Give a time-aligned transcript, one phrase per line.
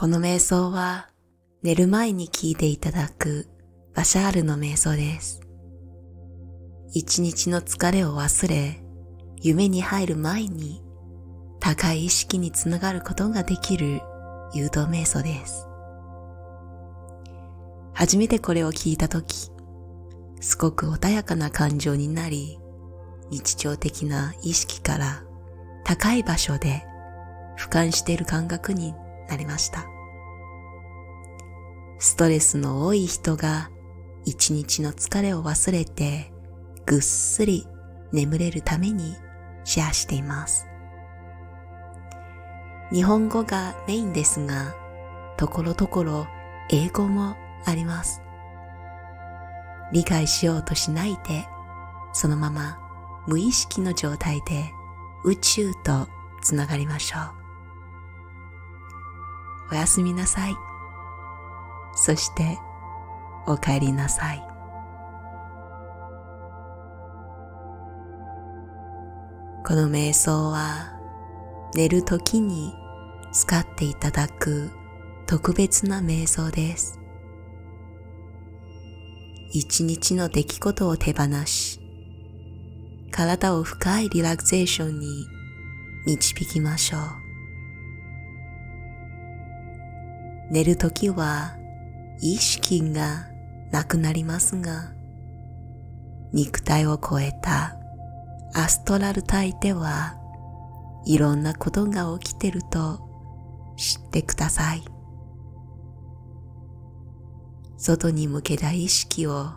[0.00, 1.10] この瞑想は
[1.62, 3.46] 寝る前に聞いていただく
[3.94, 5.42] バシャールの瞑想です。
[6.94, 8.82] 一日の疲れを忘れ、
[9.42, 10.82] 夢に入る前に
[11.60, 14.00] 高い意識につながることができる
[14.54, 15.66] 誘導瞑想です。
[17.92, 19.50] 初めてこれを聞いたとき、
[20.40, 22.58] すごく穏やかな感情になり、
[23.28, 25.24] 日常的な意識から
[25.84, 26.86] 高い場所で
[27.58, 28.94] 俯瞰している感覚に
[29.30, 29.86] なりました。
[31.98, 33.70] ストレスの多い人が
[34.24, 36.32] 一日の疲れを忘れて
[36.86, 37.66] ぐっすり
[38.12, 39.16] 眠れるために
[39.64, 40.66] シェアしています。
[42.92, 44.74] 日本語がメインですが、
[45.36, 46.26] ところどころ
[46.70, 48.20] 英語もあります。
[49.92, 51.46] 理解しようとしないで、
[52.12, 52.78] そのまま
[53.26, 54.72] 無意識の状態で
[55.24, 56.08] 宇宙と
[56.42, 57.39] つながりましょう。
[59.70, 60.54] おやすみなさい。
[61.94, 62.58] そして
[63.46, 64.42] お帰りなさい。
[69.64, 70.98] この瞑想は
[71.74, 72.74] 寝るときに
[73.32, 74.70] 使っていただく
[75.26, 76.98] 特別な瞑想です。
[79.52, 81.80] 一日の出来事を手放し、
[83.12, 85.26] 体を深いリラクゼーションに
[86.06, 87.29] 導きましょう。
[90.50, 91.56] 寝るときは
[92.20, 93.28] 意識が
[93.70, 94.92] なくなりますが、
[96.32, 97.76] 肉体を超えた
[98.54, 100.16] アストラル体では
[101.04, 103.00] いろんなことが起きてると
[103.76, 104.82] 知ってください。
[107.78, 109.50] 外に向けた意識を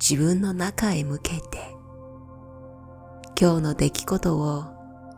[0.00, 1.78] 自分の中へ向けて
[3.40, 4.64] 今日の出来事を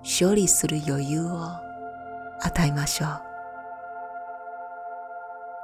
[0.02, 1.42] 処理する余裕を
[2.42, 3.29] 与えましょう。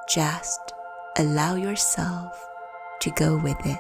[0.09, 0.61] Just
[1.19, 2.31] allow yourself
[3.01, 3.79] to go with it.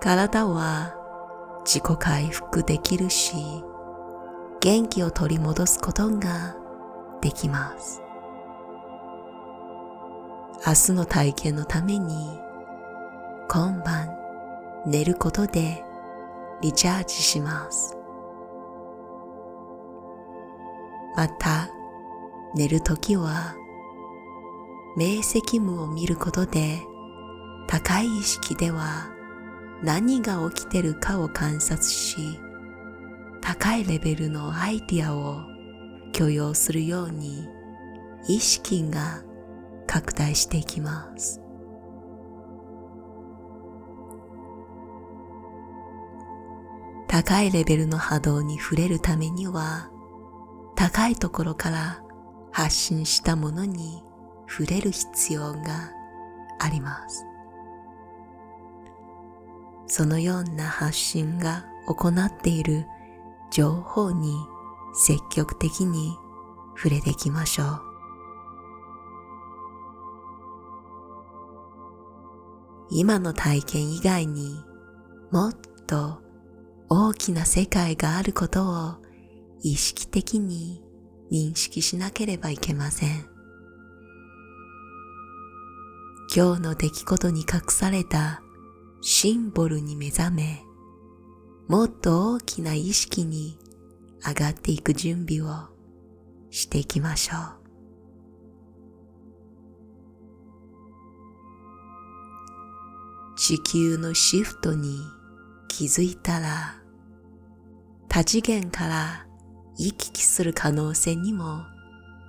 [0.00, 0.94] 体は
[1.64, 3.34] 自己回復できるし、
[4.60, 6.54] 元気を取り戻すことが
[7.20, 8.00] できます。
[10.66, 12.38] 明日の体験のために
[13.48, 14.16] 今晩
[14.86, 15.82] 寝ることで
[16.62, 17.99] リチャージします。
[21.16, 21.70] また
[22.54, 23.54] 寝るときは
[24.96, 26.80] 明晰夢を見ることで
[27.68, 29.10] 高い意識では
[29.82, 32.16] 何が起きてるかを観察し
[33.40, 35.40] 高いレベルのアイディアを
[36.12, 37.46] 許容するように
[38.28, 39.22] 意識が
[39.86, 41.40] 拡大していきます。
[47.08, 49.90] 高いレベルの波動に触れるためには
[50.80, 52.02] 高いところから
[52.52, 54.02] 発信したものに
[54.48, 55.92] 触れる必要が
[56.58, 57.26] あります。
[59.86, 62.86] そのような発信が行っている
[63.50, 64.34] 情報に
[64.94, 66.16] 積極的に
[66.74, 67.82] 触れていきましょう。
[72.88, 74.54] 今の体験以外に
[75.30, 75.54] もっ
[75.86, 76.22] と
[76.88, 78.99] 大きな世界があることを
[79.62, 80.82] 意識的に
[81.30, 83.28] 認識しなければいけません。
[86.34, 88.42] 今日の出来事に隠された
[89.02, 90.62] シンボルに目覚め、
[91.68, 93.58] もっと大きな意識に
[94.26, 95.68] 上がっていく準備を
[96.50, 97.60] していきましょう。
[103.36, 104.98] 地球のシフトに
[105.68, 106.80] 気づいたら
[108.08, 109.26] 多次元から
[109.82, 111.64] 行き来する可能性にも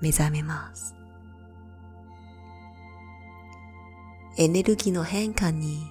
[0.01, 0.95] 目覚めます。
[4.37, 5.81] エネルギーの変化に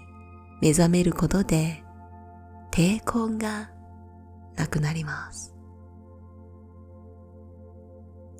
[0.62, 1.84] 目覚めることで
[2.72, 3.70] 抵抗が
[4.56, 5.54] なくなります。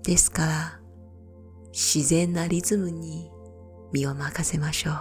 [0.03, 0.81] ですから、
[1.73, 3.31] 自然なリズムに
[3.93, 4.95] 身を任せましょう。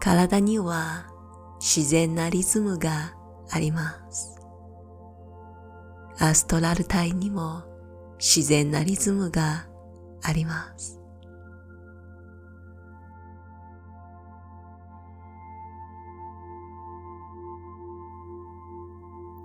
[0.00, 1.12] 体には
[1.68, 3.12] 自然なリズムが
[3.50, 4.38] あります。
[6.16, 7.64] アストラル体にも
[8.20, 9.66] 自然なリズムが
[10.22, 11.00] あります。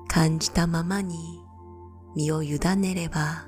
[0.08, 1.44] 感じたままに
[2.16, 3.48] 身を委ねれば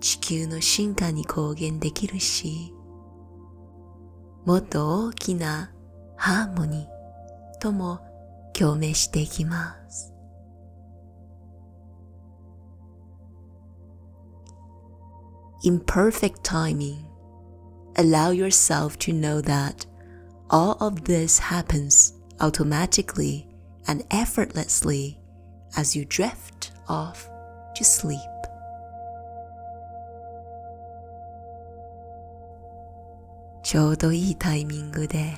[0.00, 2.72] 地球の進化に貢献できるし、
[4.46, 5.70] もっと大きな
[6.16, 6.97] ハーモニー、
[7.59, 7.99] とも
[8.53, 10.13] 共鳴していきます。
[15.63, 17.05] In perfect timing,
[17.95, 19.85] allow yourself to know that
[20.49, 23.47] all of this happens automatically
[23.87, 25.17] and effortlessly
[25.77, 27.29] as you drift off
[27.75, 28.19] to sleep.
[33.63, 35.37] ちょうどいいタイミングで、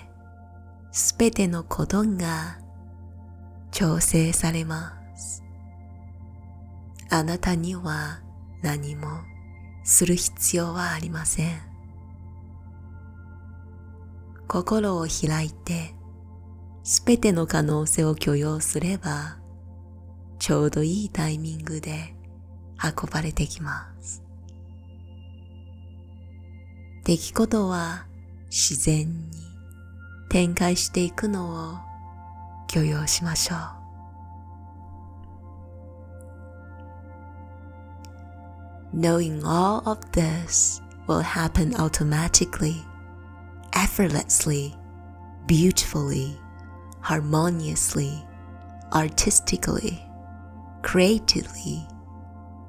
[0.92, 2.58] すべてのことが
[3.70, 5.44] 調整されます。
[7.08, 8.20] あなたには
[8.62, 9.06] 何も
[9.84, 11.60] する必要はありません。
[14.48, 15.94] 心を開いて、
[16.82, 19.38] すべての可能性を許容すれば、
[20.40, 22.16] ちょうどいいタイミングで
[22.82, 24.24] 運ばれてきます。
[27.04, 28.06] 出来事は
[28.50, 29.49] 自然に
[30.29, 31.77] 展開していくのを
[32.67, 33.85] 許容しましょう。
[38.95, 42.75] Knowing all of this will happen automatically,
[43.73, 44.73] effortlessly,
[45.47, 46.37] beautifully,
[47.01, 48.25] harmoniously,
[48.93, 49.99] artistically,
[50.81, 51.85] creatively,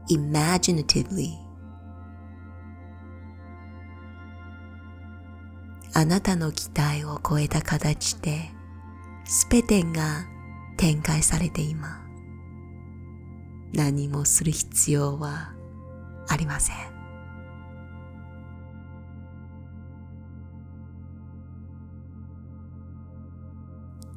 [0.08, 1.38] imaginatively.
[5.93, 8.49] あなたの期待を超えた形で、
[9.25, 10.25] すべてが
[10.77, 12.01] 展開されています。
[13.73, 15.53] 何もする必要は
[16.27, 16.75] ありません。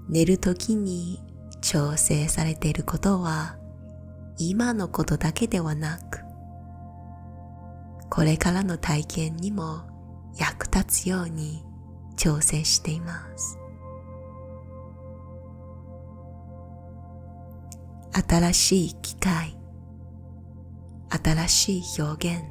[0.09, 1.21] 寝るときに
[1.61, 3.57] 調整されていることは
[4.39, 6.21] 今のことだけではなく
[8.11, 9.94] これからの体験にも
[10.37, 11.65] 役立つように
[12.17, 13.59] 調整しています。
[18.29, 19.57] 新しい機会、
[21.09, 22.45] 新しい表現、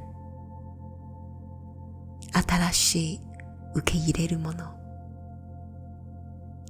[2.32, 3.20] 新しい
[3.74, 4.74] 受け入れるもの、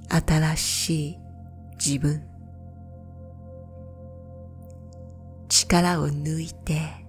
[0.09, 1.17] 新しい
[1.77, 2.25] 自分、
[5.49, 7.05] 力を抜いて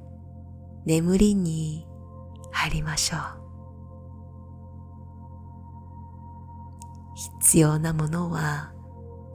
[0.85, 1.87] 眠りに
[2.53, 3.46] 入りましょう。
[7.47, 8.73] 必要なものは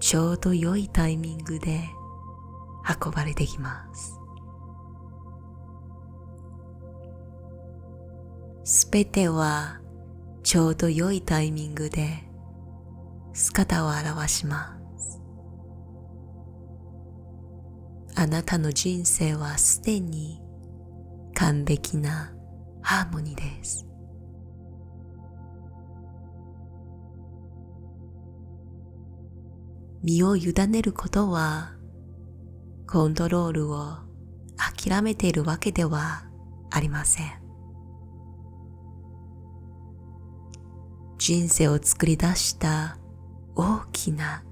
[0.02, 1.80] ちょうど良いタイミングで
[3.06, 4.20] 運ばれてきます。
[8.66, 9.80] すべては
[10.44, 12.30] ちょうど良いタイミングで
[13.32, 15.22] 姿を現します。
[18.16, 20.42] あなたの人生はすでに
[21.34, 22.34] 完璧な
[22.82, 23.91] ハーモニーです。
[30.04, 31.74] 身を委ねることは
[32.88, 33.98] コントロールを
[34.58, 36.24] 諦めているわけでは
[36.72, 37.42] ありません。
[41.18, 42.98] 人生を作り出した
[43.56, 44.44] 大きな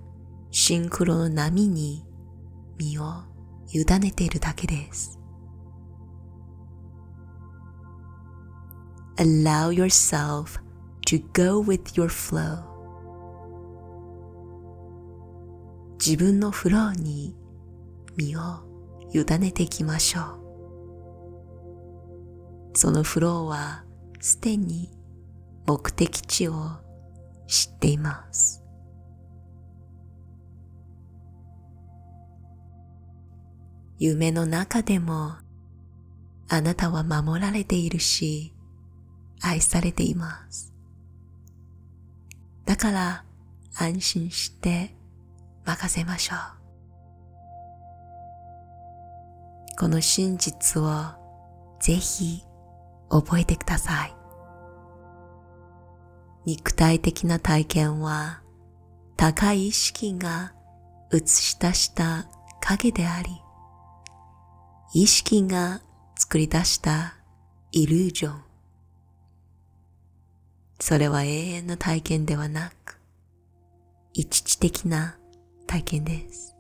[0.52, 2.06] シンクロの波に
[2.78, 3.24] 身を
[3.74, 5.20] 委ねているだけです。
[9.18, 10.62] Allow yourself
[11.08, 12.69] to go with your flow
[16.04, 17.36] 自分のフローに
[18.16, 18.42] 身を
[19.14, 20.40] 委ねていきましょう。
[22.74, 23.84] そのフローは
[24.22, 24.90] すでに
[25.68, 26.54] 目的地を
[27.48, 28.64] 知っています。
[33.98, 35.36] 夢の中でも
[36.48, 38.54] あなたは守られているし
[39.42, 40.74] 愛されています。
[42.66, 43.26] だから
[43.76, 44.96] 安心して
[45.70, 46.40] 任せましょう。
[49.78, 50.90] この真実を
[51.80, 52.44] ぜひ
[53.10, 54.16] 覚えてください。
[56.46, 58.42] 肉体的な体験は
[59.16, 60.54] 高い意識が
[61.14, 62.28] 映し出した
[62.62, 63.30] 影であり、
[64.96, 65.82] 意識が
[66.18, 67.14] 作り出した
[67.72, 68.42] イルージョン。
[70.80, 73.00] それは永遠の体験ではなく、
[74.14, 75.19] 一時的な
[75.70, 76.56] 体験です。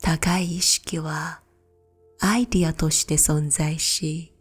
[0.00, 1.42] 高い意識は
[2.18, 4.32] アイディアとして存在し、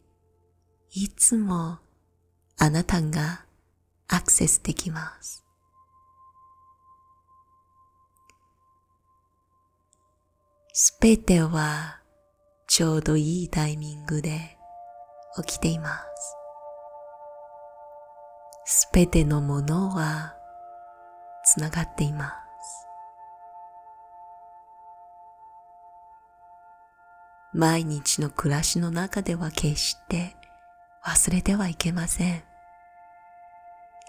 [0.94, 1.80] いつも
[2.58, 3.44] あなたが
[4.08, 5.44] アクセスできます。
[10.72, 12.00] すべては
[12.68, 14.58] ちょうどいいタイミングで
[15.46, 16.00] 起きていま
[18.65, 18.86] す。
[18.86, 20.38] すべてのものは
[21.46, 22.88] つながっています。
[27.54, 30.36] 毎日の暮らしの中では決して
[31.06, 32.44] 忘れてはいけません。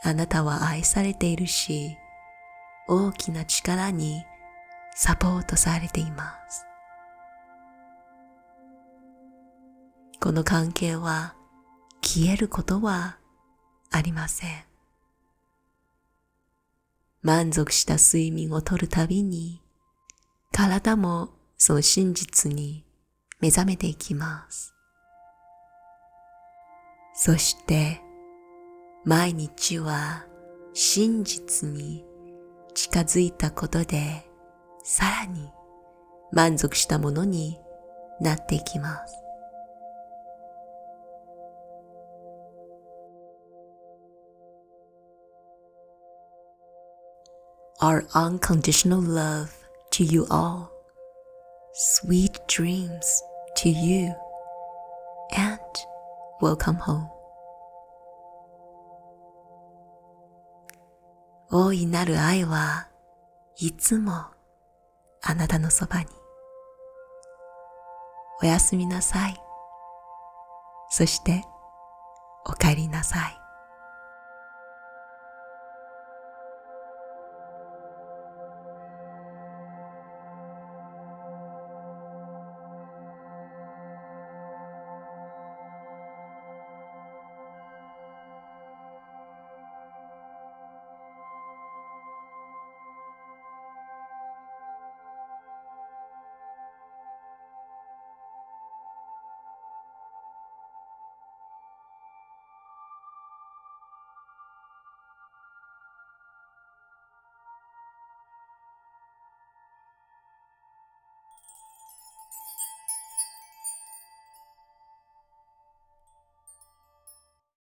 [0.02, 1.96] あなたは愛されているし、
[2.88, 4.24] 大きな力に
[4.94, 6.66] サポートされています。
[10.20, 11.34] この関係は
[12.02, 13.18] 消えることは
[13.90, 14.75] ありません。
[17.26, 19.60] 満足した睡眠をとるたびに、
[20.52, 22.84] 体もその真実に
[23.40, 24.72] 目覚めていきます。
[27.14, 28.00] そして、
[29.04, 30.24] 毎日は
[30.72, 32.04] 真実に
[32.74, 34.30] 近づいたことで、
[34.84, 35.50] さらに
[36.30, 37.58] 満足したものに
[38.20, 39.25] なっていきます。
[47.81, 49.51] our unconditional love
[49.91, 50.71] to you all.
[51.73, 53.23] Sweet dreams
[53.57, 54.13] to you
[55.35, 55.59] and
[56.41, 57.07] welcome home.
[61.49, 62.87] 大いなる愛は
[63.57, 64.13] いつも
[65.21, 66.05] あなたのそばに。
[68.41, 69.35] おやすみなさい。
[70.89, 71.43] そして
[72.45, 73.37] お帰りなさい。